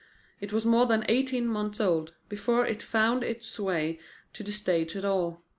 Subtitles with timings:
[0.39, 3.99] It was more than eighteen months old before it found its way
[4.33, 5.43] to the stage at all.